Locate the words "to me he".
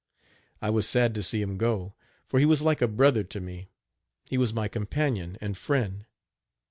3.25-4.37